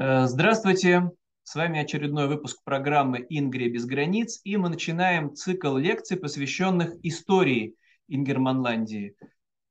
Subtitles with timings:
[0.00, 1.10] Э, здравствуйте,
[1.42, 7.74] с вами очередной выпуск программы «Ингрия без границ», и мы начинаем цикл лекций, посвященных истории
[8.06, 9.16] Ингерманландии,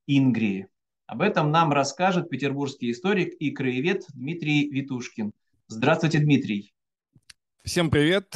[0.06, 0.68] Ингрии.
[1.06, 5.32] Об этом нам расскажет петербургский историк и краевед Дмитрий Витушкин.
[5.66, 6.74] Здравствуйте, Дмитрий.
[7.64, 8.34] Всем привет.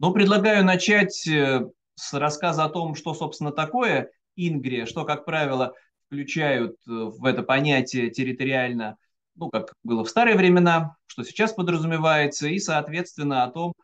[0.00, 1.64] Ну, предлагаю начать э,
[1.94, 5.74] с рассказа о том, что, собственно, такое Ингрия, что, как правило,
[6.08, 8.96] включают э, в это понятие территориально–
[9.36, 13.74] ну, как было в старые времена, что сейчас подразумевается, и, соответственно, о том,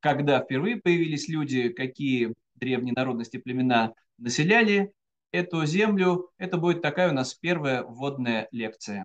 [0.00, 4.92] когда впервые появились люди, какие древние народности племена населяли
[5.32, 6.30] эту землю.
[6.38, 9.04] Это будет такая у нас первая вводная лекция.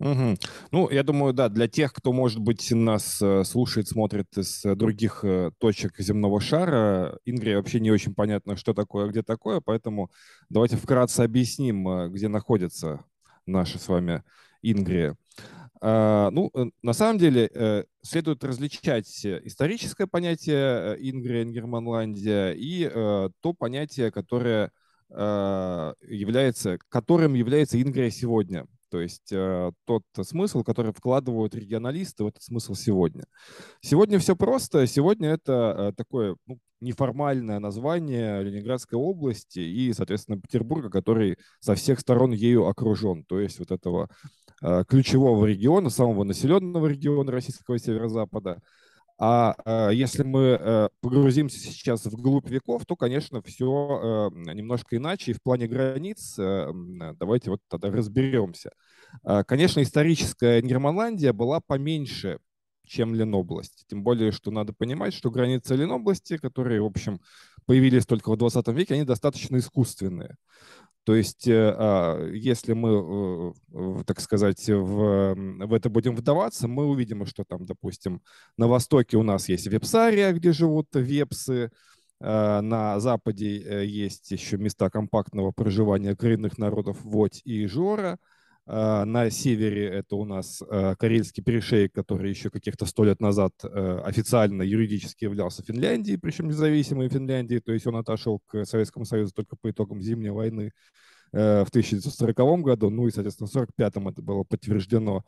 [0.00, 0.34] Угу.
[0.72, 5.20] Ну, я думаю, да, для тех, кто, может быть, нас э, слушает, смотрит из других
[5.22, 10.10] э, точек земного шара, Ингрия вообще не очень понятно, что такое, где такое, поэтому
[10.48, 13.04] давайте вкратце объясним, э, где находится
[13.46, 14.24] наша с вами
[14.72, 15.16] Ингрия.
[15.86, 22.88] А, ну, э, на самом деле, э, следует различать историческое понятие э, Ингрия, Ингерманландия и
[22.88, 24.70] то понятие, которое
[25.10, 28.66] является, которым является Ингрия сегодня.
[28.94, 29.32] То есть
[29.86, 33.24] тот смысл, который вкладывают регионалисты в этот смысл сегодня.
[33.80, 34.86] Сегодня все просто.
[34.86, 42.30] Сегодня это такое ну, неформальное название Ленинградской области и, соответственно, Петербурга, который со всех сторон
[42.30, 43.24] ею окружен.
[43.24, 44.08] То есть вот этого
[44.62, 48.60] Э, ключевого региона, самого населенного региона российского северо-запада.
[49.18, 55.30] А э, если мы э, погрузимся сейчас в глубь веков, то, конечно, все немножко иначе.
[55.30, 58.70] И в плане границ давайте вот тогда разберемся.
[59.46, 62.38] Конечно, историческая Нерманландия была поменьше,
[62.86, 63.84] чем Ленобласть.
[63.88, 67.20] Тем более, что надо понимать, что границы Ленобласти, которые, в общем,
[67.66, 70.36] появились только в 20 веке, они достаточно искусственные.
[71.04, 76.86] То есть, э, а, если мы, э, так сказать, в, в это будем вдаваться, мы
[76.86, 78.22] увидим, что там, допустим,
[78.56, 81.70] на востоке у нас есть Вепсария, где живут вепсы,
[82.20, 88.33] э, на западе есть еще места компактного проживания коренных народов Водь и Жора– а,
[88.66, 94.00] на севере это у нас а, Карельский перешейк, который еще каких-то сто лет назад э,
[94.04, 99.56] официально юридически являлся Финляндией, причем независимой Финляндией, то есть он отошел к Советскому Союзу только
[99.56, 100.66] по итогам Зимней войны.
[100.66, 105.24] э, в 1940 году, ну и, соответственно, в 1945 это было подтверждено.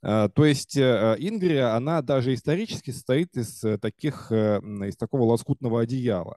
[0.00, 6.36] А, то есть э, Ингрия, она даже исторически состоит из таких, из такого лоскутного одеяла.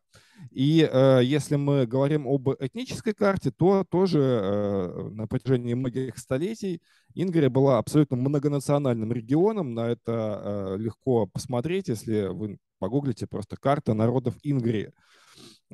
[0.49, 6.81] И э, если мы говорим об этнической карте, то тоже э, на протяжении многих столетий
[7.13, 9.73] Ингрия была абсолютно многонациональным регионом.
[9.73, 14.91] На это э, легко посмотреть, если вы погуглите просто карта народов Ингрии.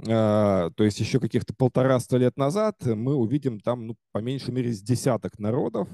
[0.05, 4.71] Э, то есть еще каких-то полтора-ста лет назад мы увидим там ну, по меньшей мере
[4.71, 5.87] с десяток народов,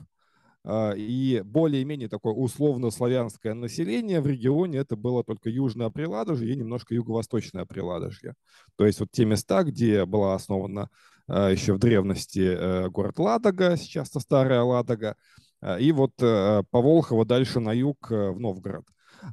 [0.66, 6.96] а, и более-менее такое условно-славянское население в регионе это было только Южное Приладожье и немножко
[6.96, 8.36] Юго-Восточное Приладожье.
[8.78, 10.90] То есть вот те места, где была основана
[11.28, 15.16] а, еще в древности э, город Ладога, сейчас это старая Ладога,
[15.62, 18.86] а, и вот э, по Волхово дальше на юг э, в Новгород.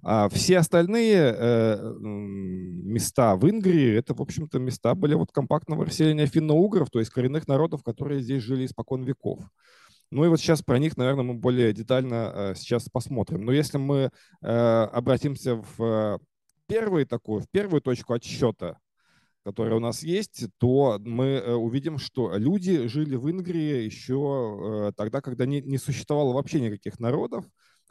[0.02, 6.26] А все остальные э, места в Ингрии, это, в общем-то, места были вот компактного расселения
[6.26, 9.40] финно-угров, то есть коренных народов, которые здесь жили испокон веков.
[10.10, 13.44] Ну и вот сейчас про них, наверное, мы более детально э, сейчас посмотрим.
[13.44, 14.10] Но если мы
[14.42, 16.20] э, обратимся в
[16.66, 18.78] первую такую, в первую точку отсчета,
[19.44, 25.20] которая у нас есть, то мы э, увидим, что люди жили в Ингрии еще тогда,
[25.20, 27.44] когда не, не существовало вообще никаких народов,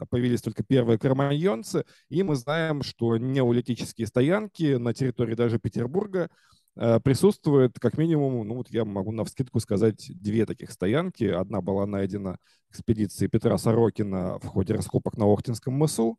[0.06, 6.28] появились только первые карманьонцы, и мы знаем, что неолитические стоянки на территории даже Петербурга
[6.76, 11.24] Э, присутствует как минимум, ну вот я могу на вскидку сказать, две таких стоянки.
[11.24, 12.38] Одна была найдена
[12.70, 16.18] экспедицией Петра Сорокина в ходе раскопок на Охтинском мысу.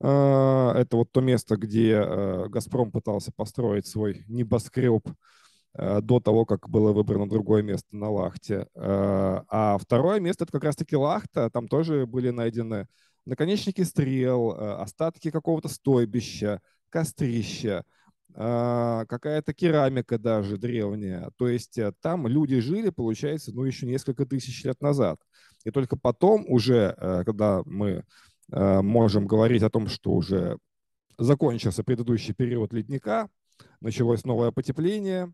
[0.00, 5.08] Э, это вот то место, где э, «Газпром» пытался построить свой небоскреб
[5.74, 8.66] до того, как было выбрано другое место на Лахте.
[8.74, 11.48] А второе место— это как раз-таки Лахта.
[11.50, 12.88] Там тоже были найдены
[13.24, 17.84] наконечники стрел, остатки какого-то стойбища, кострища—
[18.34, 21.30] какая-то керамика даже древняя.
[21.36, 25.18] То есть э, там люди жили, получается, ну, еще несколько тысяч лет назад.
[25.64, 28.04] И только потом уже, э, когда мы
[28.52, 30.58] э, можем говорить о том, что уже
[31.18, 33.28] закончился предыдущий период ледника,
[33.80, 35.32] началось новое потепление,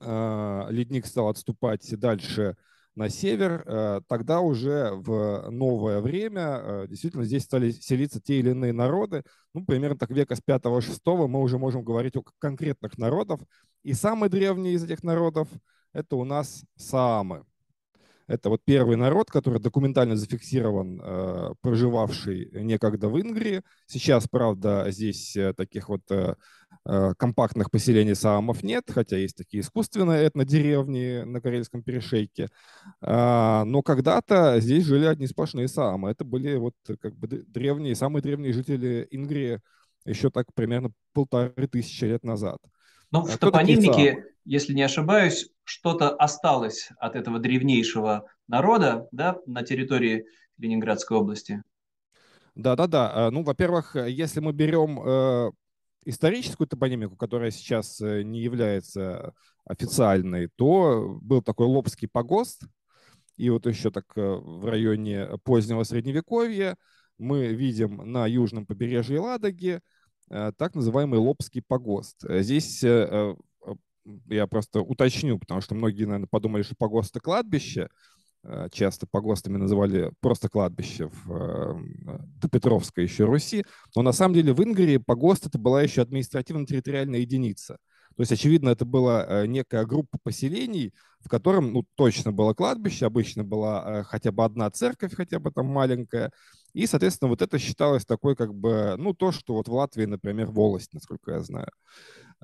[0.00, 2.56] ледник стал отступать дальше
[2.98, 8.50] на север, э, тогда уже в новое время э, действительно здесь стали селиться те или
[8.50, 9.22] иные народы.
[9.54, 13.40] Ну, примерно так века с 5-6 мы уже можем говорить о конкретных народах.
[13.84, 15.48] И самый древний из этих народов–
[15.92, 17.44] это у нас саамы.
[18.26, 23.62] Это вот первый народ, который документально зафиксирован, проживавший некогда в Ингрии.
[23.86, 26.34] Сейчас, правда, здесь э, таких вот э,
[27.18, 32.48] компактных поселений саамов нет, хотя есть такие искусственные этнодеревни на Карельском перешейке.
[33.02, 36.10] А, но когда-то здесь жили одни сплошные саамы.
[36.10, 39.60] Это были вот как бы древние, самые древние жители Ингрии
[40.06, 42.58] еще так примерно полторы тысячи лет назад.
[43.10, 50.26] Ну, в топонимике, если не ошибаюсь, что-то осталось от этого древнейшего народа да, на территории
[50.56, 51.62] Ленинградской области.
[52.54, 53.12] Да-да-да.
[53.14, 55.50] А, ну, во-первых, если мы берем э,
[56.04, 59.34] историческую топонимику, которая сейчас э, не является
[59.64, 62.62] официальной, то был такой Лобский погост,
[63.36, 66.76] и вот еще так э, в районе позднего Средневековья
[67.18, 69.80] мы видим на южном побережье Ладоги
[70.30, 72.22] Э, так называемый Лобский погост.
[72.28, 77.88] Здесь я просто уточню, потому что многие, наверное, подумали, что погост– это кладбище.
[78.70, 81.82] Часто погостами называли просто кладбище в
[82.50, 83.64] Петровской еще Руси.
[83.96, 87.78] Но на самом деле в Ингрии погост– это была еще административно-территориальная единица.
[88.16, 93.44] То есть, очевидно, это была некая группа поселений, в котором ну, точно было кладбище, обычно
[93.44, 96.32] была хотя бы одна церковь, хотя бы там маленькая,
[96.74, 100.46] и, соответственно, вот это считалось такой как бы, ну, то, что вот в Латвии, например,
[100.46, 101.68] волость, насколько я знаю.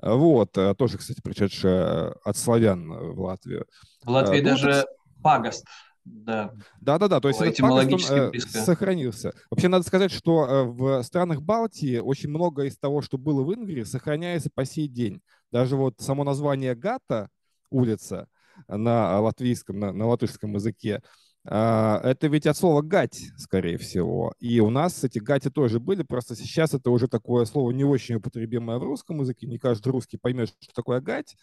[0.01, 3.65] Вот, э, тоже, кстати, пришедшая от славян э, в Латвию.
[4.03, 4.85] В Латвии ну, даже.
[5.25, 5.65] Пагост.
[6.03, 6.51] Да.
[6.79, 7.19] да, да, да.
[7.19, 9.33] То есть этот пагост, он, э, сохранился.
[9.49, 13.83] Вообще надо сказать, что в странах Балтии очень много из того, что было в Ингрии,
[13.83, 15.21] сохраняется по сей день.
[15.51, 17.29] Даже вот само название Гата,
[17.71, 18.27] улица
[18.67, 21.01] на латвийском, на, на латышском языке,
[21.45, 24.33] это ведь от слова «гать», скорее всего.
[24.39, 28.15] И у нас эти «гати» тоже были, просто сейчас это уже такое слово не очень
[28.15, 29.45] употребимое в русском языке.
[29.45, 31.35] Не каждый русский поймет, что такое «гать».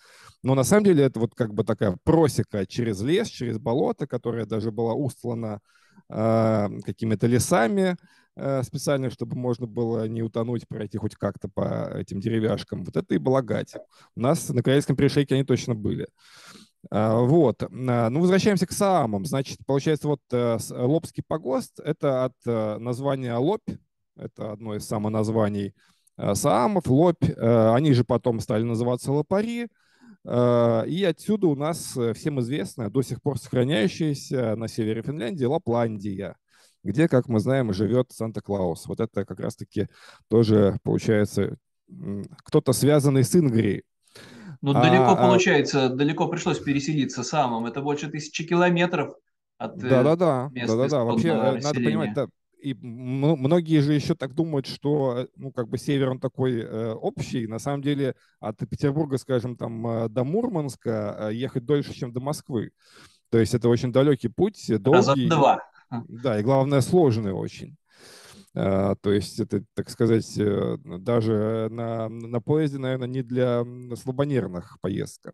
[0.43, 4.45] Но на самом деле это вот как бы такая просека через лес, через болото, которая
[4.45, 5.61] даже была устлана
[6.09, 7.97] э, какими-то лесами
[8.35, 12.85] э, специально, чтобы можно было не утонуть, пройти хоть как-то по этим деревяшкам.
[12.85, 13.77] Вот это и была «гать».
[14.17, 16.09] У нас на Корейском перешейке они точно были.
[16.91, 17.63] А, вот.
[17.63, 19.25] А, ну, возвращаемся к Саамам.
[19.25, 23.61] Значит, получается, вот э, Лобский погост– это от э, названия Лобь,
[24.17, 25.75] это одно из самоназваний
[26.17, 27.23] э, Саамов, Лобь.
[27.39, 29.69] Они же потом стали называться Лопари.
[30.25, 36.37] И отсюда у нас всем известная, до сих пор сохраняющаяся на севере Финляндии Лапландия,
[36.85, 38.87] где, как мы знаем, живет Санта-Клаус.
[38.87, 39.89] Вот это как раз-таки
[40.29, 41.57] тоже, получается,
[42.45, 43.83] кто-то связанный с Ингрией.
[44.63, 47.67] Ну, далеко, а, получается, далеко пришлось переселиться самым.
[47.67, 49.15] Это больше тысячи километров
[49.59, 51.05] от Да-да-да, да-да-да.
[51.05, 52.29] Вообще, э, надо понимать, да,
[52.63, 57.49] и многие же еще так думают, что, ну, как бы север он такой э, общий.
[57.49, 62.21] На самом деле от Петербурга, скажем, там э, до Мурманска э, ехать дольше, чем до
[62.21, 62.71] Москвы.
[63.31, 64.97] То есть это очень далекий путь, долгий.
[64.97, 65.59] Раза два.
[66.09, 67.77] Да, и главное, сложный очень.
[68.55, 73.65] А, то есть это, так сказать, э, даже на, на поезде, наверное, не для
[73.97, 75.33] слабонервных поездка.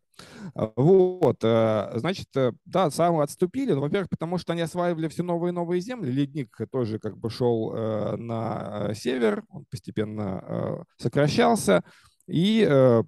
[0.54, 5.24] А, вот, а, значит, э, да, самые отступили, ну, во-первых, потому что они осваивали все
[5.24, 6.12] новые и новые земли.
[6.12, 11.82] Ледник тоже как бы шел э, на север, он постепенно сокращался.
[12.28, 13.02] И э,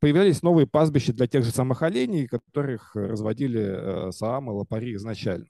[0.00, 5.48] появлялись новые пастбища для тех же самых оленей, которых разводили э, саамы, лопари изначально.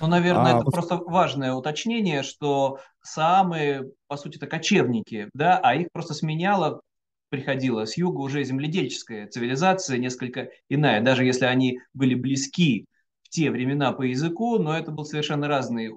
[0.00, 0.74] Ну, наверное, а, это вот...
[0.74, 6.82] просто важное уточнение, что саамы, по сути, это кочевники, да, а их просто сменяла
[7.28, 12.86] приходила с юга уже земледельческая цивилизация, несколько иная, даже если они были близки
[13.22, 15.96] в те времена по языку, но это был совершенно разный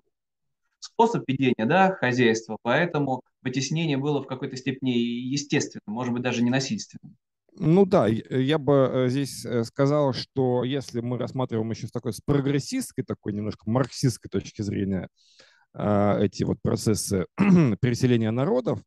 [0.80, 6.50] способ ведения да, хозяйства, поэтому вытеснение было в какой-то степени естественным, может быть, даже не
[6.50, 7.16] насильственным.
[7.54, 12.14] Ну да, я бы э, здесь э, сказал, что если мы рассматриваем еще с такой
[12.14, 15.10] с прогрессистской, такой немножко марксистской точки зрения
[15.74, 18.82] э, эти вот процессы переселения народов,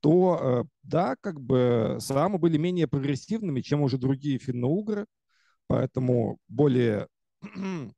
[0.00, 5.06] то да, как бы самы были менее прогрессивными, чем уже другие финно-угры,
[5.66, 7.08] поэтому более
[7.42, 7.46] Э,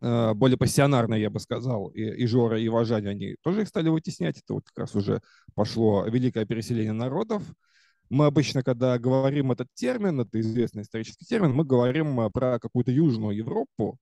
[0.00, 4.38] более пассионарные, я бы сказал, и, и Жора, и Важань, они тоже их стали вытеснять.
[4.38, 5.20] Это вот как раз уже
[5.54, 7.42] пошло великое переселение народов.
[8.10, 12.90] Мы обычно, когда говорим этот термин, это известный исторический термин, мы говорим э, про какую-то
[12.90, 13.98] Южную Европу,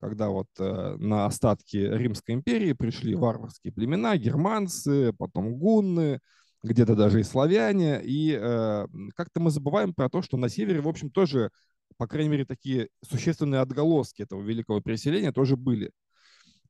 [0.00, 6.20] когда вот э, на остатки Римской империи пришли варварские племена, германцы, потом гунны,
[6.62, 8.00] где-то даже и славяне.
[8.02, 11.50] И э, как-то мы забываем про то, что на севере, в общем, тоже
[11.96, 15.92] по крайней мере, такие существенные отголоски этого великого переселения тоже были.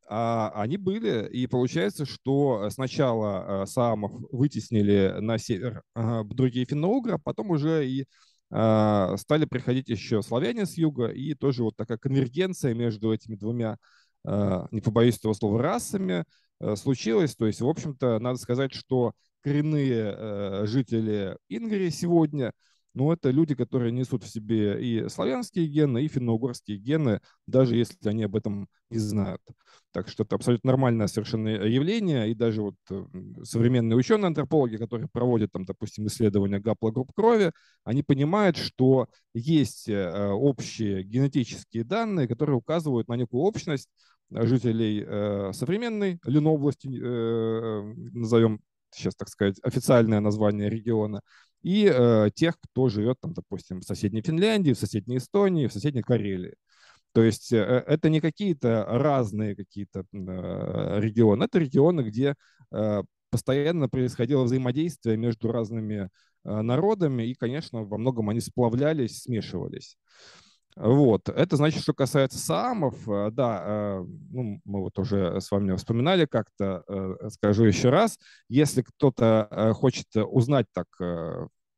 [0.08, 5.82] А они были, и получается, что сначала э, саамов вытеснили на север
[6.24, 8.06] другие финно-угры, а потом уже и
[8.48, 13.76] стали приходить еще славяне с юга, и тоже вот такая конвергенция между этими двумя,
[14.24, 16.24] не побоюсь этого слова, расами
[16.74, 17.36] случилась.
[17.36, 19.12] То есть, в общем-то, надо сказать, что
[19.42, 22.52] коренные жители Ингрии сегодня–
[22.94, 28.08] но это люди, которые несут в себе и славянские гены, и финно-угорские гены, даже если
[28.08, 29.40] они об этом не знают.
[29.92, 33.04] Так что это абсолютно нормальное совершенно явление, и даже вот э,
[33.42, 37.52] современные ученые-антропологи, которые проводят, там, допустим, исследования гаплогрупп крови,
[37.84, 43.88] они понимают, что есть э, общие генетические данные, которые указывают на некую общность
[44.30, 48.60] жителей э, современной Ленобласти, назовем
[48.92, 51.20] сейчас, так сказать, официальное название региона,
[51.62, 56.02] и э, тех, кто живет, там, допустим, в соседней Финляндии, в соседней Эстонии, в соседней
[56.02, 56.54] Карелии.
[57.12, 62.34] То есть э, это не какие-то разные какие-то э, регионы, это регионы, где
[62.72, 66.08] э, постоянно происходило взаимодействие между разными
[66.44, 69.96] э, народами, и, конечно, во многом они сплавлялись, смешивались.
[70.76, 71.28] Вот.
[71.28, 76.26] Это значит, что касается саамов, э, да, э, ну, мы вот уже с вами вспоминали
[76.26, 80.86] как-то, э, скажу еще раз, если кто-то хочет узнать так,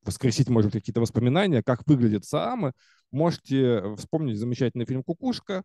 [0.04, 2.72] воскресить, может, какие-то воспоминания, как выглядят саамы,
[3.11, 5.62] можете вспомнить замечательный фильм «Кукушка»,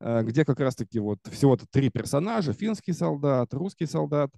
[0.00, 4.30] где как раз-таки вот всего-то три персонажа, финский солдат, русский солдат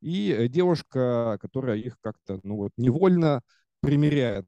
[0.00, 3.42] и девушка, которая их как-то ну вот невольно
[3.80, 4.46] примеряет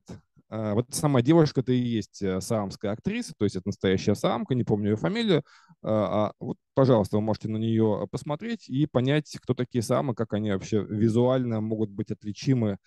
[0.48, 4.62] вот сама девушка это и есть э, саамская актриса, то есть это настоящая самка, не
[4.64, 5.42] помню ее фамилию.
[5.82, 10.32] А, а вот, пожалуйста, вы можете на нее посмотреть и понять, кто такие самы, как
[10.32, 12.78] они вообще визуально могут быть отличимы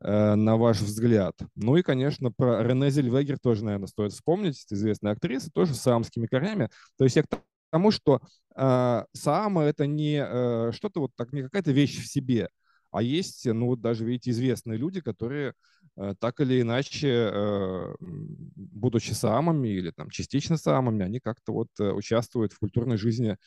[0.00, 1.34] э, на ваш взгляд.
[1.54, 4.64] Ну и, конечно, про Рене Зельвегер тоже, наверное, стоит вспомнить.
[4.64, 6.70] Это известная актриса, тоже с саамскими корнями.
[6.96, 7.26] То есть я к
[7.70, 8.20] тому, что
[8.56, 12.48] э, саама— это не э, что-то вот так, не какая-то вещь в себе,
[12.92, 15.54] а есть, ну вот даже, видите, известные люди, которые
[15.96, 21.90] э, так или иначе, э, будучи самыми или там частично самыми, они как-то вот э,
[21.90, 23.38] участвуют в культурной жизни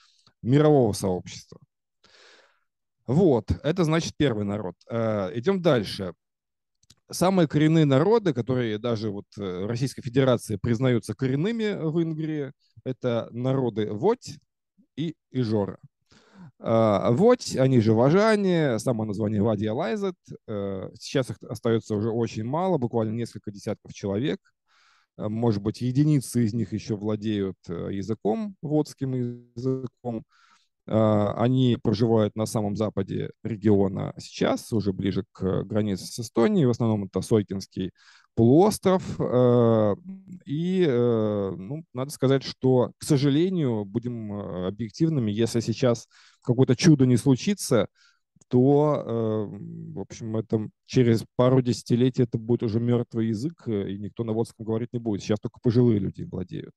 [0.41, 1.59] мирового сообщества.
[3.05, 4.75] Вот, это значит первый народ.
[4.89, 6.13] Идем дальше.
[7.11, 12.51] Самые коренные народы, которые даже вот Российской Федерации признаются коренными в Ингрии,
[12.83, 14.39] это народы Водь
[14.95, 15.77] и Ижора.
[16.59, 20.15] А, вот, они же Важане, само название Вадия Лайзет.
[20.47, 24.39] Э, сейчас их остается уже очень мало, буквально несколько десятков человек.
[25.17, 29.13] Э, может быть, единицы из них еще владеют э, языком, водским
[29.55, 30.23] языком.
[30.87, 36.65] Они проживают на самом западе региона сейчас, уже ближе к границе с Эстонией.
[36.65, 37.91] В основном это Сойкинский
[38.35, 39.03] полуостров.
[40.45, 46.07] И ну, надо сказать, что, к сожалению, будем объективными, если сейчас
[46.43, 47.87] какое-то чудо не случится,
[48.47, 53.97] то, э, в общем, это через пару десятилетий это будет уже мертвый язык, э, и
[53.97, 55.21] никто на водском говорить не будет.
[55.21, 56.73] Сейчас только пожилые люди владеют.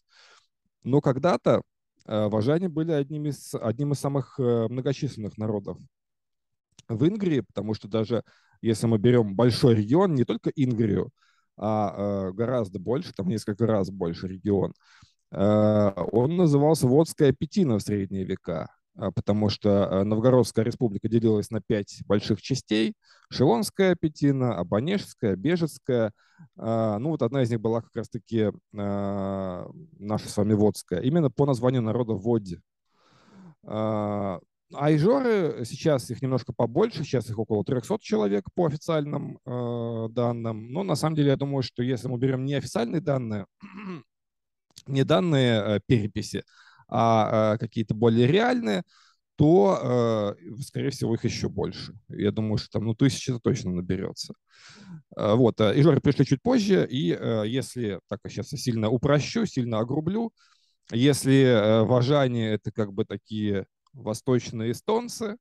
[0.83, 1.63] Но когда-то э,
[2.09, 5.79] важане были одним из, одним из самых многочисленных народов
[6.89, 8.25] в Ингрии, потому что даже
[8.63, 11.11] если мы берем большой регион, не только Ингрию,
[11.57, 14.73] а гораздо больше, там несколько раз больше регион,
[15.31, 18.69] он назывался Водская Петина в средние века.
[18.99, 22.95] А, потому что а, Новгородская республика делилась на пять больших частей.
[23.31, 26.13] Шелонская Петина, Абанежская, Бежецкая.
[26.57, 31.01] А, ну вот одна из них была как раз-таки наша с вами Водская.
[31.01, 32.57] Именно по названию народа Водь.
[33.65, 34.41] А
[34.75, 40.71] Айжоры сейчас их немножко побольше, сейчас их около 300 человек по официальным э, данным.
[40.73, 43.47] Но на самом деле я думаю, что если мы берем неофициальные данные,
[44.87, 46.45] не данные э, переписи,
[46.89, 48.83] а э, какие-то более реальные,
[49.37, 51.95] то, э, скорее всего, их еще больше.
[52.09, 54.35] Я думаю, что там ну, тысяча точно наберется.
[55.17, 55.61] Э, вот.
[55.61, 57.17] И Ижоры пришли чуть позже, и
[57.47, 60.33] если, так сейчас сильно упрощу, сильно огрублю,
[60.91, 65.37] если вожане— это как бы такие восточные эстонцы,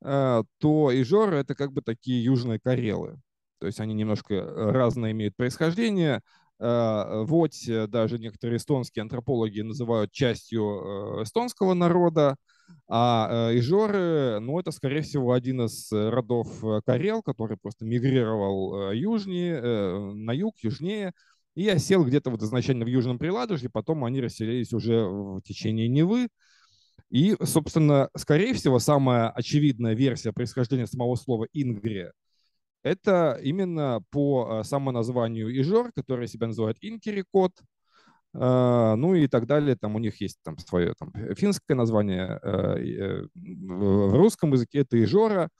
[0.00, 0.44] то
[0.92, 3.18] Ижоры— это как бы такие южные карелы.
[3.58, 6.20] То есть они немножко разное имеют происхождение,
[6.60, 12.36] Э, вот э, даже некоторые эстонские антропологи называют частью э, эстонского народа,
[12.88, 19.60] а Ижоры, ну, это, скорее всего, один из родов Карел, который просто мигрировал южнее,
[20.14, 21.12] на юг, южнее,
[21.56, 26.28] и осел где-то вот изначально в Южном Приладожье, потом они расселились уже в течение Невы.
[27.10, 32.12] И, собственно, скорее всего, самая очевидная версия происхождения самого слова «ингрия»
[32.82, 37.52] это именно по э, самоназванию Ижор, который себя называет Инкерикот,
[38.34, 39.76] э, ну и так далее.
[39.76, 45.50] Там у них есть там свое там, финское название, э, в русском языке это Ижора.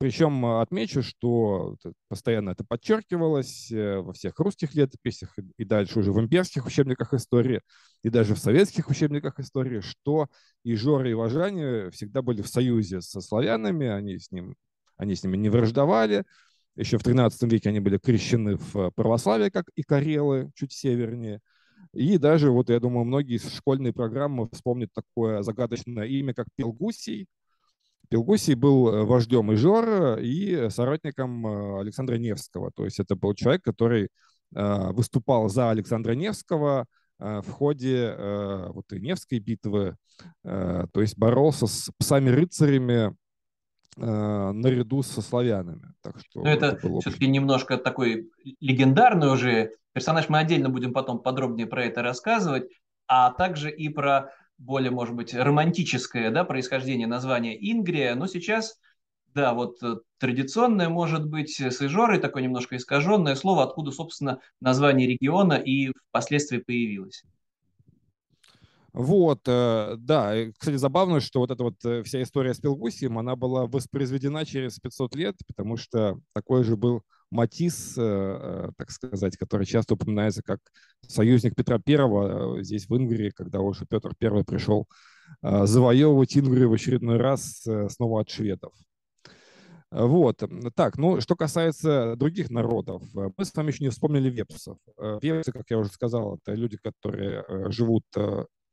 [0.00, 1.74] Причем отмечу, что
[2.08, 7.62] постоянно это подчеркивалось во всех русских летописях и дальше уже в имперских учебниках истории,
[8.04, 10.28] и даже в советских учебниках истории, что
[10.62, 14.54] и Жора, и Важане всегда были в союзе со славянами, они с, ним,
[14.98, 16.24] они с ними не враждовали,
[16.78, 21.40] еще в 13 веке они были крещены в православие, как и карелы, чуть севернее.
[21.92, 27.26] И даже, вот я думаю, многие из школьной программы вспомнят такое загадочное имя, как Пелгусий.
[28.08, 32.70] Пелгусий был э, вождем Ижора и соратником э, Александра Невского.
[32.74, 34.08] То есть это был человек, который
[34.54, 36.86] э, выступал за Александра Невского
[37.20, 38.14] в ходе
[38.68, 39.96] вот и Невской битвы,
[40.44, 43.12] то есть боролся с псами-рыцарями Э,
[43.98, 45.92] наряду со славянами.
[46.02, 50.28] Так что Но это, это все-таки немножко такой легендарный уже персонаж.
[50.28, 52.70] Мы отдельно будем потом подробнее про это рассказывать,
[53.06, 58.14] а также и про более, может быть, романтическое да, происхождение названия Ингрия.
[58.14, 58.78] Но сейчас,
[59.34, 65.06] да, вот э, традиционное, может быть, с Ижорой, такое немножко искаженное слово, откуда, собственно, название
[65.06, 67.24] региона и впоследствии появилось.
[68.98, 73.36] Вот, э, да, кстати, забавно, что вот эта вот э, вся история с Пелгусием, она
[73.36, 79.66] была воспроизведена через 500 лет, потому что такой же был Матис, э, так сказать, который
[79.66, 80.58] часто упоминается как
[81.06, 84.88] союзник Петра Первого здесь, в Ингрии, когда уже Петр Первый пришел
[85.42, 88.72] завоевывать Ингрию в очередной раз снова от шведов.
[89.92, 90.42] Вот.
[90.74, 94.78] Так, ну, что касается других народов, мы с вами еще не вспомнили вепсов.
[95.22, 98.02] Вепсы, как я уже сказал, это люди, которые живут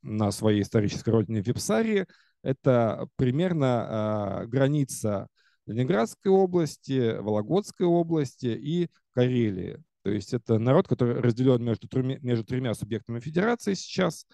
[0.05, 2.05] на своей исторической родине Випсарии.
[2.43, 5.27] Это примерно э, граница
[5.65, 9.81] Ленинградской области, Вологодской области и Карелии.
[10.03, 14.27] То есть это народ, который разделен между тремя, между тремя субъектами федерации сейчас,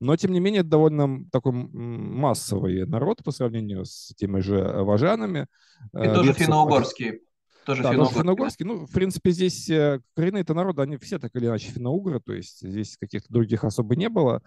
[0.00, 5.46] но тем не менее это довольно такой массовый народ по сравнению с теми же важанами.
[5.94, 7.20] И э, тоже финно-угорские.
[7.64, 8.66] Тоже да, финно-угорский.
[8.66, 12.32] Ну, в принципе, здесь э, коренные это народы, они все так или иначе финно-угры, то
[12.32, 14.42] есть здесь каких-то других особо не было.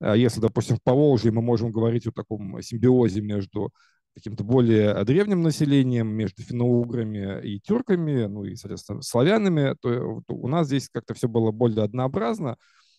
[0.00, 3.72] А если, допустим, в Поволжье мы можем говорить о таком симбиозе между
[4.14, 10.66] каким-то более древним населением, между финно-уграми и тюрками, ну и, соответственно, славянами, то у нас
[10.66, 12.56] здесь как-то все было более однообразно.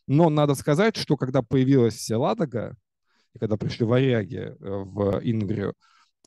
[0.08, 2.76] Но надо сказать, что когда появилась Ладога,
[3.34, 5.74] и когда пришли варяги э, в Ингрию,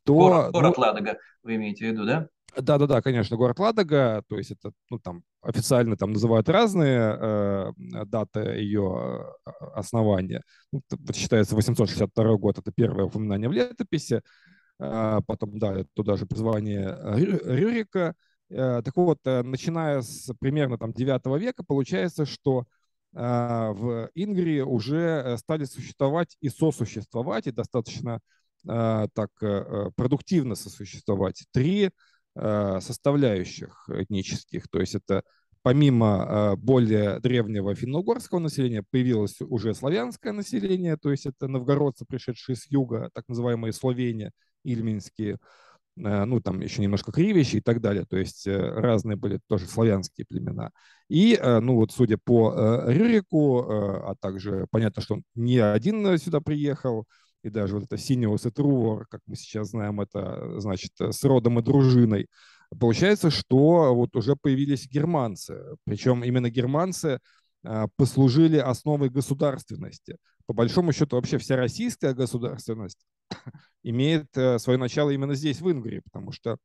[0.05, 0.15] то...
[0.15, 2.29] Город, город ну, Ладога вы имеете в виду, да?
[2.57, 7.73] Да-да-да, конечно, город Ладога, то есть это, ну, там, официально там называют разные э,
[8.07, 10.43] даты ее э, основания.
[10.73, 14.23] Ну, считается 862 год, это первое упоминание в летописи.
[14.79, 18.15] Э, потом, да, туда же призвание Рюрика.
[18.51, 22.67] Э, так вот, э, начиная с примерно там 9 века, получается, что
[23.15, 28.21] э, в Ингрии уже э, стали существовать и сосуществовать, и достаточно
[28.69, 31.91] э, так э, продуктивно сосуществовать три Э,
[32.37, 34.69] составляющих этнических.
[34.69, 35.23] То есть это
[35.65, 42.55] помимо э, более древнего финно-угорского населения появилось уже славянское население, то есть это новгородцы, пришедшие
[42.55, 45.39] с юга, так называемые словения, ильминские,
[45.97, 50.27] э, ну там еще немножко кривищи и так далее, то есть разные были тоже славянские
[50.29, 50.71] племена.
[51.09, 57.07] И, ну вот судя по Рюрику, а также понятно, что он не один сюда приехал,
[57.45, 61.59] и даже вот это Синиус и Трувор, как мы сейчас знаем, это значит с родом
[61.59, 62.29] и дружиной.
[62.81, 67.21] Получается, что вот уже появились германцы, причем именно германцы
[67.63, 70.17] а, послужили основой государственности.
[70.47, 73.05] По большому счету вообще вся российская государственность
[73.83, 76.57] имеет э, свое начало именно здесь, в Ингрии, потому что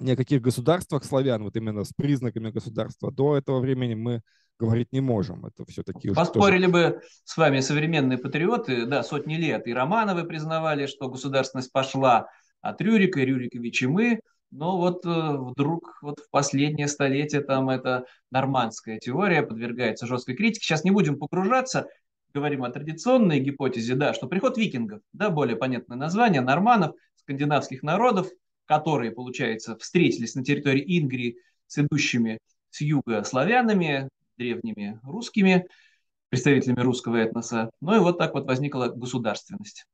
[0.00, 4.22] ни о каких государствах славян, вот именно с признаками государства, до этого времени мы
[4.60, 5.46] говорить не можем.
[5.46, 6.72] Это все-таки Поспорили тоже...
[6.72, 9.66] бы с вами современные патриоты, да, сотни лет.
[9.66, 12.28] И Романовы признавали, что государственность пошла
[12.60, 14.20] от Рюрика, и Рюрикович и мы.
[14.50, 20.66] Но вот э, вдруг вот в последнее столетие там эта нормандская теория подвергается жесткой критике.
[20.66, 21.86] Сейчас не будем погружаться,
[22.34, 28.28] говорим о традиционной гипотезе, да, что приход викингов, да, более понятное название, норманов, скандинавских народов,
[28.66, 31.36] которые, получается, встретились на территории Ингрии
[31.68, 32.38] с идущими
[32.70, 34.08] с юга славянами,
[34.40, 35.66] древними русскими,
[36.30, 37.70] представителями русского этноса.
[37.82, 39.84] Ну и вот так вот возникла государственность.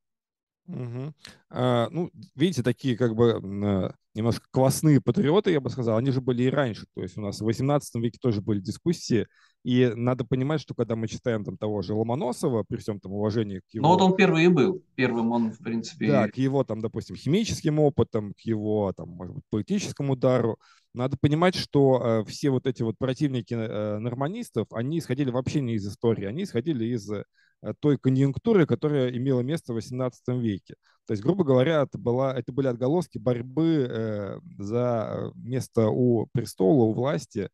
[0.69, 1.13] Угу.
[1.51, 6.20] А, ну, видите, такие как бы а, немножко классные патриоты, я бы сказал, они же
[6.20, 6.87] были и раньше.
[6.94, 9.26] То есть у нас в 18 веке тоже были дискуссии,
[9.62, 13.59] и надо понимать, что когда мы читаем там того же Ломоносова, при всем там уважении
[13.59, 13.87] к его...
[13.87, 14.83] Ну вот он первый и был.
[14.94, 16.09] Первым он, в принципе...
[16.09, 20.59] Да, к его там, допустим, химическим опытам, к его там, может быть, политическому удару.
[20.94, 25.74] Надо понимать, что э, все вот эти вот противники э, норманистов, они исходили вообще не
[25.74, 27.24] из истории, они исходили из э,
[27.81, 30.76] той конъюнктуры, которая имела место в XVIII веке.
[31.07, 36.85] То есть, грубо говоря, это, была, это были отголоски борьбы э, за место у престола,
[36.85, 37.49] у власти,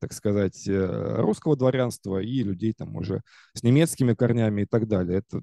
[0.00, 3.22] так сказать, э, русского дворянства и людей там уже
[3.54, 5.18] с немецкими корнями и так далее.
[5.18, 5.42] Это,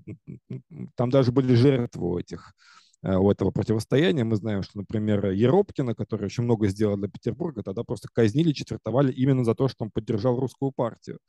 [0.96, 2.54] там даже были жертвы у этих
[3.02, 4.26] э, у этого противостояния.
[4.26, 9.14] Мы знаем, что, например, Еропкина, который очень много сделал для Петербурга, тогда просто казнили, четвертовали
[9.14, 11.20] именно за то, что он поддержал русскую партию.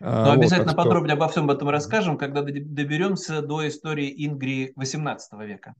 [0.00, 0.82] А, Но вот, обязательно что...
[0.82, 5.74] подробнее обо всем этом расскажем, когда доберемся до истории Ингрии XVIII века.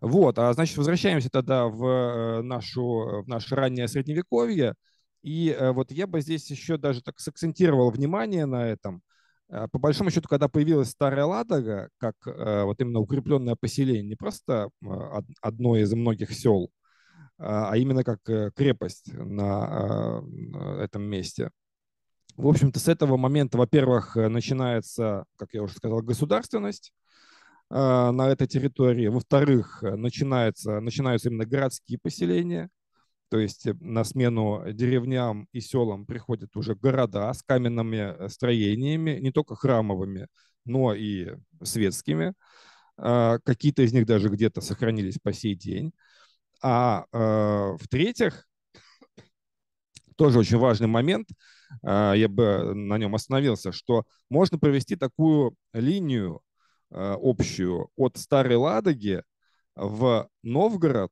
[0.00, 4.74] Вот, а значит, возвращаемся тогда в, э, нашу, в наше раннее средневековье.
[5.22, 9.02] И э, вот я бы здесь еще даже так сакцентировал внимание на этом.
[9.48, 14.68] Э, по большому счету, когда появилась Старая Ладога, как вот именно укрепленное поселение, не просто
[15.40, 16.70] одно из многих сел,
[17.38, 18.20] а именно как
[18.54, 20.22] крепость на
[20.80, 21.50] этом месте–
[22.36, 26.92] в общем-то, с этого момента, во-первых, э, начинается, как я уже сказал, государственность
[27.70, 29.06] э, на этой территории.
[29.06, 32.70] Во-вторых, э, начинается, начинаются именно городские поселения.
[33.28, 39.56] То есть на смену деревням и селам приходят уже города с каменными строениями, не только
[39.56, 40.28] храмовыми,
[40.64, 42.34] но и светскими.
[42.96, 45.92] Какие-то из них даже где-то сохранились по сей день.
[46.62, 48.46] А в-третьих,
[50.16, 51.28] тоже очень важный момент–
[51.82, 56.42] я бы на нем остановился, что можно провести такую линию
[56.94, 59.22] а, общую от Старой Ладоги
[59.74, 61.10] в Новгород,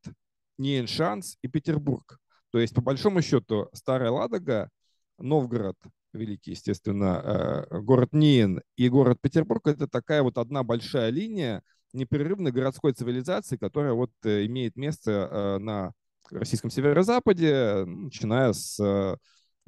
[0.56, 2.18] Нейншанс и Петербург.
[2.50, 4.70] То есть, по большому счету, Старая Ладога,
[5.18, 5.76] Новгород,
[6.12, 12.52] великий, естественно, а, город Нейн и город Петербург– это такая вот одна большая линия непрерывной
[12.52, 15.92] городской цивилизации, которая вот э, имеет место на
[16.30, 19.18] российском северо-западе, начиная с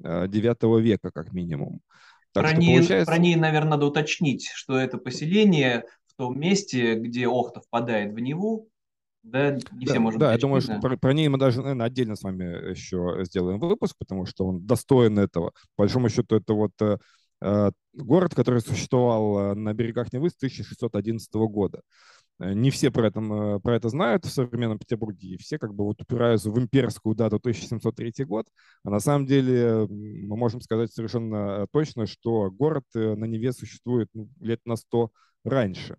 [0.01, 1.81] IX века, как минимум.
[2.33, 3.11] Так про, ней, получается...
[3.11, 8.19] про ней, наверное, надо уточнить, что это поселение в том месте, где Охта впадает в
[8.19, 8.69] Неву,
[9.25, 11.87] да, не да, все можем Да, я думаю, что про, про ней мы даже, наверное,
[11.87, 15.53] отдельно с вами еще сделаем выпуск, потому что он достоин этого.
[15.77, 16.99] По большому счету, это вот э,
[17.41, 21.81] э город, который существовал э, на берегах Невы с 1611 года.
[22.41, 25.75] Э, не все про это, э, про это знают в современном Петербурге, и все как
[25.75, 28.47] бы вот упираются в имперскую дату 1703 год.
[28.83, 34.09] А на самом деле мы можем сказать совершенно точно, что город э, на Неве существует
[34.15, 35.11] ну, лет на 100
[35.45, 35.97] раньше.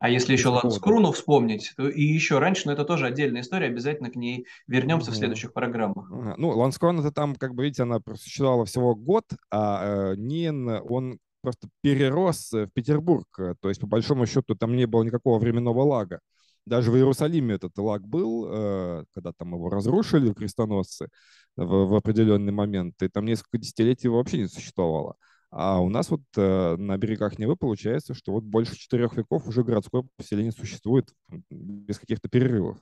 [0.00, 4.10] А если еще Ланскруну вспомнить, то и еще раньше, но это тоже отдельная история, обязательно
[4.10, 6.10] к ней вернемся в следующих программах.
[6.36, 11.20] Ну, Ланскрон это там, как бы видите, она существовала всего год, а э, Нин, он
[11.44, 13.26] просто перерос в Петербург.
[13.60, 16.20] То есть, по большому счету, там не было никакого временного лага.
[16.66, 21.08] Даже в Иерусалиме этот лаг был, э, когда там его разрушили крестоносцы
[21.56, 25.16] в, в определенный момент, и там несколько десятилетий его вообще не существовало.
[25.50, 29.62] А у нас вот э, на берегах Невы получается, что вот больше четырех веков уже
[29.62, 31.12] городское поселение существует
[31.50, 32.78] без каких-то перерывов.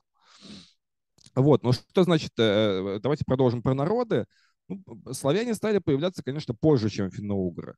[1.35, 4.27] Вот, ну что значит, э, давайте продолжим про народы.
[4.68, 4.81] Ну,
[5.12, 7.75] славяне стали появляться, конечно, позже, чем финно-угры.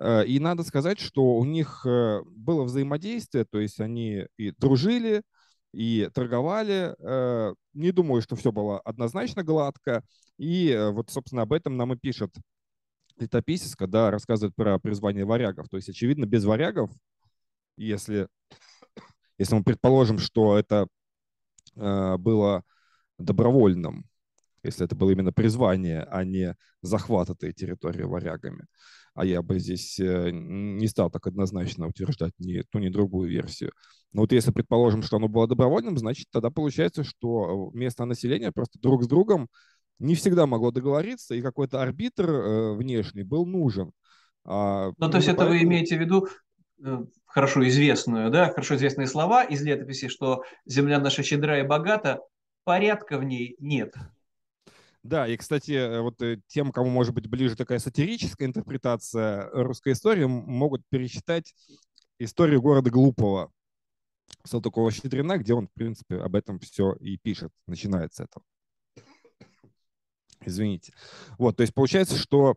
[0.00, 5.22] Э, и надо сказать, что у них э, было взаимодействие, то есть они и дружили,
[5.72, 6.94] и торговали.
[6.98, 10.02] Э, не думаю, что все было однозначно гладко.
[10.38, 12.30] И вот, собственно, об этом нам и пишет
[13.18, 15.68] летописец, когда рассказывает про призвание варягов.
[15.68, 16.90] То есть, очевидно, без варягов,
[17.76, 18.28] если,
[19.38, 20.88] если мы предположим, что это
[21.76, 22.64] было
[23.18, 24.06] добровольным,
[24.64, 28.66] если это было именно призвание, а не захват этой территории варягами,
[29.14, 33.72] а я бы здесь э, не стал так однозначно утверждать ни ту, ни другую версию.
[34.12, 38.78] Но вот если предположим, что оно было добровольным, значит, тогда получается, что местное население просто
[38.80, 39.48] друг с другом
[39.98, 43.92] не всегда могло договориться, и какой-то арбитр э, внешний был нужен.
[44.44, 46.28] А, ну, то есть это вы имеете в виду
[46.84, 52.20] э, хорошо известную, да, хорошо известные слова из летописи, что земля наша щедра и богата,
[52.64, 53.94] порядка в ней нет.
[55.04, 59.92] Да, и, кстати, э, вот э, тем, кому может быть ближе такая сатирическая интерпретация русской
[59.92, 61.54] истории, могут перечитать
[62.18, 63.52] историю города Глупого
[64.44, 68.44] Салтыкова-Щедрина, где он, в принципе, об этом все и пишет, начинает с этого.
[70.40, 70.94] Извините.
[71.36, 72.56] Вот, то есть получается, что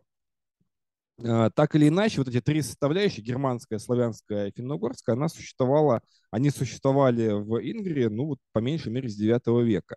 [1.18, 6.48] э, так или иначе, вот эти три составляющие, германская, славянская и финно-угорская, она существовала, они
[6.48, 9.96] существовали в Ингрии, ну, вот по меньшей мере, с 9 века.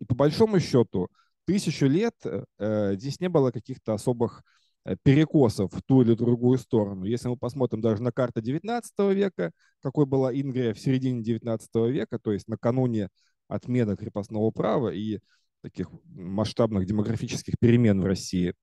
[0.00, 1.10] И по большому счету,
[1.46, 2.14] тысячу лет
[2.58, 4.42] э, здесь не было каких-то особых
[4.84, 7.04] э, перекосов в ту или другую сторону.
[7.04, 12.18] Если мы посмотрим даже на карту 19 века, какой была Ингрия в середине 19 века,
[12.18, 13.08] то есть накануне
[13.48, 15.18] отмены крепостного права и
[15.62, 18.54] таких масштабных демографических перемен в России,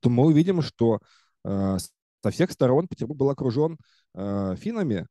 [0.00, 1.00] то мы увидим, что
[1.44, 1.76] э,
[2.22, 3.78] со всех сторон Петербург был окружен
[4.14, 5.06] э, финнами,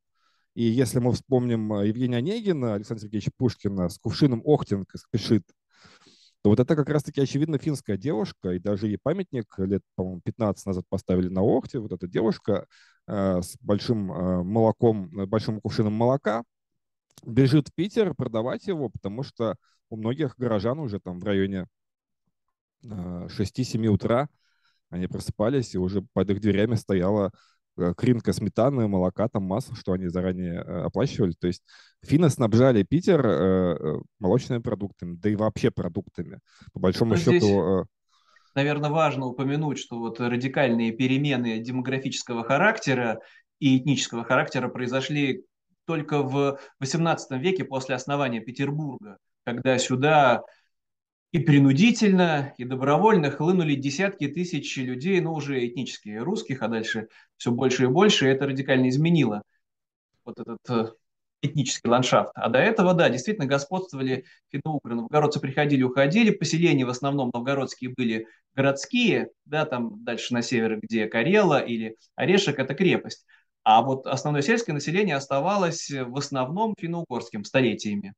[0.54, 5.44] И если мы вспомним Евгения Онегина, Александра Сергеевича Пушкина с кувшином Охтинг спешит,
[6.44, 10.66] то вот это как раз-таки, очевидно, финская девушка, и даже ей памятник лет, по-моему, 15
[10.66, 11.78] назад поставили на Охте.
[11.78, 12.66] Вот эта девушка
[13.06, 16.44] э, с большим э, молоком, большим кувшином молока
[17.24, 19.56] бежит в Питер продавать его, потому что
[19.88, 21.66] у многих горожан уже там в районе
[22.82, 24.28] 6-7 утра
[24.90, 27.30] они просыпались, и уже под их дверями стояла э,
[27.96, 31.32] кринка сметаны, молока, там масла, что они заранее э, оплачивали.
[31.32, 31.62] То есть
[32.02, 36.40] финны снабжали Питер э, молочными продуктами, да и вообще продуктами.
[36.72, 37.32] По большому ну, счету...
[37.38, 37.86] Здесь,
[38.54, 43.20] наверное, важно упомянуть, что вот радикальные перемены демографического характера
[43.58, 45.44] и этнического характера произошли
[45.86, 50.42] только в XVIII веке после основания Петербурга, когда сюда
[51.34, 57.50] и принудительно, и добровольно хлынули десятки тысяч людей, ну, уже этнических русских, а дальше все
[57.50, 59.42] больше и больше, и это радикально изменило
[60.24, 60.92] вот этот э,
[61.42, 62.30] этнический ландшафт.
[62.36, 64.94] А до этого, да, действительно господствовали финно-угры.
[64.94, 71.08] Новгородцы приходили, уходили, поселения в основном новгородские были городские, да, там дальше на север, где
[71.08, 73.26] Карела или Орешек, это крепость.
[73.64, 78.14] А вот основное сельское население оставалось в основном финно-угорским столетиями.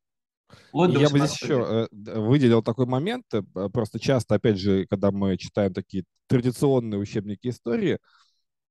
[0.73, 3.25] Я бы здесь еще э, выделил такой момент.
[3.33, 7.99] Э, просто часто, опять же, когда мы читаем такие традиционные учебники истории,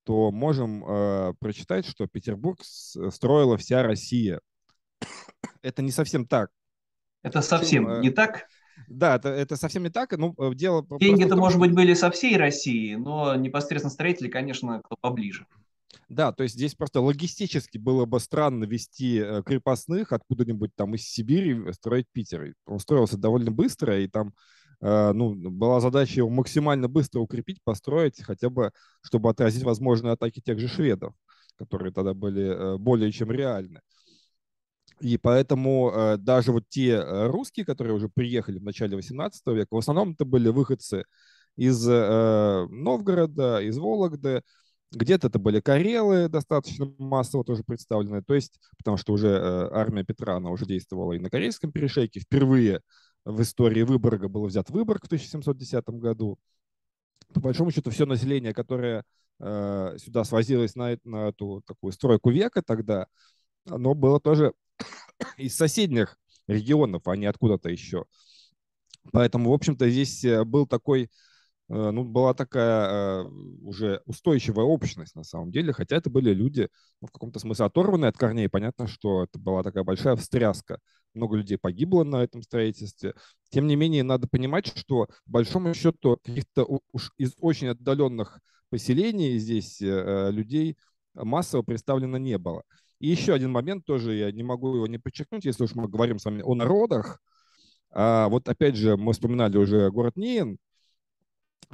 [0.03, 4.39] то можем э, прочитать, что Петербург строила вся Россия.
[5.61, 6.49] Это не совсем так.
[7.23, 8.45] Это совсем Чем, не так?
[8.87, 10.15] Да, это, это совсем не так.
[10.15, 15.47] Ну, дело Деньги-то, может быть, были со всей России, но непосредственно строители, конечно, кто поближе.
[16.09, 21.03] Да, то есть здесь просто логистически было бы странно вести э, крепостных откуда-нибудь там из
[21.03, 22.53] Сибири строить Питер.
[22.65, 24.33] Он строился довольно быстро, и там
[24.81, 30.41] э, ну, была задача его максимально быстро укрепить, построить, хотя бы, чтобы отразить возможные атаки
[30.41, 31.13] тех же шведов,
[31.57, 33.81] которые тогда были э, более чем реальны.
[35.01, 40.11] И поэтому даже вот те русские, которые уже приехали в начале 18 века, в основном
[40.11, 41.03] это были выходцы
[41.57, 44.41] из Новгорода, из Вологды,
[44.95, 50.03] где-то это были карелы достаточно массово тоже представлены, то есть, потому что уже э, армия
[50.03, 52.21] Петра, она уже действовала и на Корейском перешейке.
[52.21, 52.81] Впервые
[53.25, 56.37] в истории Выборга был взят Выборг в 1710 году.
[57.33, 59.03] По большому счету, все население, которое
[59.39, 63.07] э, сюда свозилось на, на эту такую стройку века тогда,
[63.67, 64.53] оно было тоже
[65.37, 68.05] из соседних регионов, а не откуда-то еще.
[69.11, 71.09] Поэтому, в общем-то, здесь э, был такой
[71.67, 73.29] ну, была такая э,
[73.61, 76.69] уже устойчивая общность на самом деле, хотя это были люди
[77.01, 78.49] ну, в каком-то смысле оторванные от корней.
[78.49, 80.79] Понятно, что это была такая большая встряска.
[81.15, 83.15] Много людей погибло на этом строительстве.
[83.49, 89.81] Тем не менее, надо понимать, что, большому счету, каких-то уж из очень отдаленных поселений здесь
[89.81, 90.77] э, людей
[91.15, 92.63] массово представлено не было.
[92.99, 96.19] И еще один момент тоже, я не могу его не подчеркнуть, если уж мы говорим
[96.19, 97.19] с вами о народах.
[97.91, 100.57] А вот опять же, мы вспоминали уже город Ниен,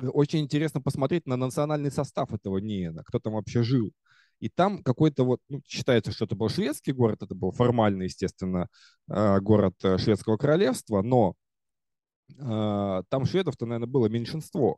[0.02, 3.92] очень интересно посмотреть на национальный состав этого НИЭНа, кто там вообще жил.
[4.40, 8.68] И там какой-то вот, ну, считается, что это был шведский город, это был формально, естественно,
[9.08, 11.36] э, город э, шведского королевства, но
[12.40, 14.78] э, там шведов-то, наверное, было меньшинство.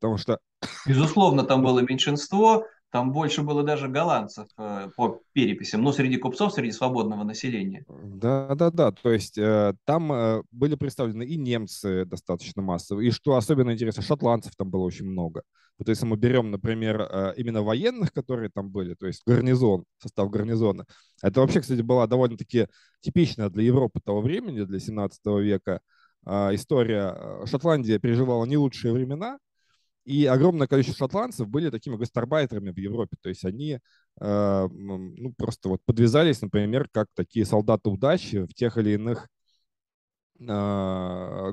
[0.00, 0.38] Потому что...
[0.86, 2.64] Безусловно, там было меньшинство,
[2.94, 7.84] там больше было даже голландцев э, по переписям, но среди купцов, среди свободного населения.
[7.88, 8.92] Да, да, да.
[8.92, 14.00] То есть э, там э, были представлены и немцы достаточно массово, и что особенно интересно,
[14.00, 15.42] шотландцев там было очень много.
[15.76, 20.84] Вот если мы берем, например, именно военных, которые там были, то есть гарнизон, состав гарнизона,
[21.20, 22.68] это вообще, кстати, была довольно-таки
[23.00, 25.80] типичная для Европы того времени, для 17 века
[26.24, 27.44] история.
[27.46, 29.38] Шотландия переживала не лучшие времена,
[30.04, 33.16] и огромное количество шотландцев были такими гастарбайтерами в Европе.
[33.20, 33.78] То есть они
[34.20, 39.28] э, ну, просто вот подвязались, например, как такие солдаты удачи в тех или иных
[40.40, 40.44] э,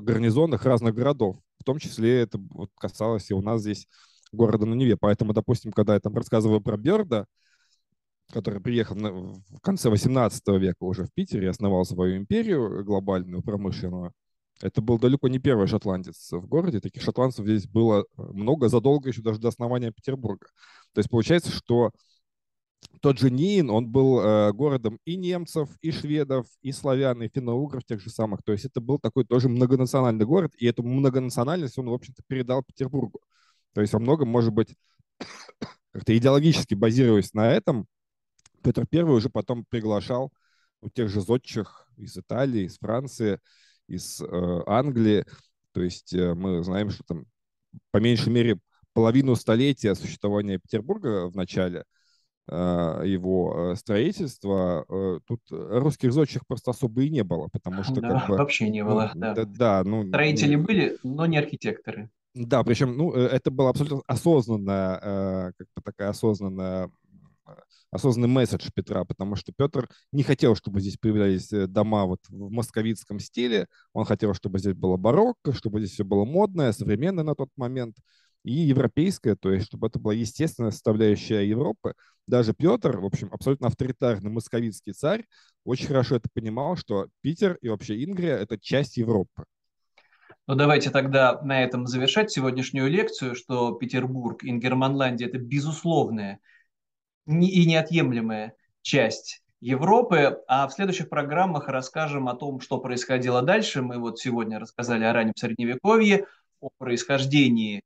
[0.00, 1.38] гарнизонах разных городов.
[1.58, 3.86] В том числе это вот касалось и у нас здесь
[4.32, 4.96] города на Неве.
[4.98, 7.26] Поэтому, допустим, когда я там рассказываю про Берда,
[8.32, 14.12] который приехал в конце 18 века уже в Питере основал свою империю глобальную, промышленную,
[14.62, 16.80] это был далеко не первый шотландец в городе.
[16.80, 20.46] Таких шотландцев здесь было э, много, задолго еще даже до основания Петербурга.
[20.92, 21.90] То есть получается, что
[23.00, 27.84] тот же Нин, он был э, городом и немцев, и шведов, и славян, и финно-угров
[27.84, 28.42] тех же самых.
[28.44, 32.62] То есть это был такой тоже многонациональный город, и эту многонациональность он, в общем-то, передал
[32.62, 33.20] Петербургу.
[33.74, 34.76] То есть во многом, может быть,
[35.92, 37.86] как-то идеологически базируясь на этом,
[38.62, 40.32] Петр I уже потом приглашал
[40.80, 43.40] у тех же зодчих из Италии, из Франции,
[43.88, 45.24] из э, Англии.
[45.72, 47.24] То есть э, мы знаем, что там
[47.90, 48.58] по меньшей мере
[48.92, 51.84] половину столетия существования Петербурга в начале
[52.48, 54.84] его строительства,
[55.26, 58.36] тут русских зодчих просто особо и не было, потому что да, как бы...
[58.36, 59.34] вообще не было, ну, да.
[59.34, 59.44] да.
[59.44, 60.08] Да, ну...
[60.08, 62.10] Строители были, но не архитекторы.
[62.34, 66.90] Да, причем, ну, это была абсолютно осознанная, как бы такая осознанная
[67.90, 72.50] осознанный месседж Петра, потому что Петр не хотел, чтобы здесь появлялись э, дома вот в
[72.50, 77.34] московитском стиле, он хотел, чтобы здесь было барокко, чтобы здесь все было модное, современное на
[77.34, 77.96] тот момент
[78.44, 81.94] и европейское, то есть чтобы это была естественная составляющая Европы.
[82.26, 85.26] Даже Петр, в общем, абсолютно авторитарный московитский царь,
[85.64, 89.44] очень хорошо это понимал, что Питер и вообще Ингрия– это часть Европы.
[90.48, 96.40] Ну, давайте тогда на этом завершать сегодняшнюю лекцию, что Петербург, Ингерманландия– это безусловная
[97.26, 100.40] и неотъемлемая часть Европы.
[100.48, 103.82] А в следующих программах расскажем о том, что происходило дальше.
[103.82, 106.26] Мы вот сегодня рассказали о раннем Средневековье,
[106.60, 107.82] о происхождении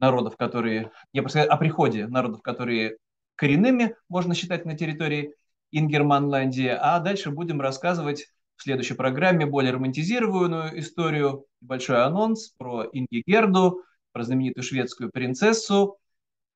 [0.00, 2.96] народов, которые, я бы о приходе народов, которые
[3.36, 5.34] коренными можно считать на территории
[5.70, 6.68] Ингерманландии.
[6.68, 8.26] А дальше будем рассказывать
[8.56, 15.97] в следующей программе более романтизированную историю, большой анонс про Ингигерду, про знаменитую шведскую принцессу,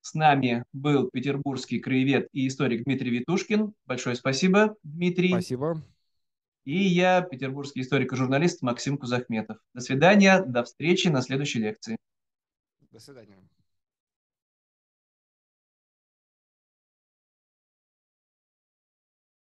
[0.03, 3.73] с нами был петербургский краевед и историк Дмитрий Витушкин.
[3.85, 5.29] Большое спасибо, Дмитрий.
[5.29, 5.81] Спасибо.
[6.65, 9.57] И я, петербургский историк и журналист Максим Кузахметов.
[9.73, 11.97] До свидания, до встречи на следующей лекции.
[12.91, 13.37] До свидания.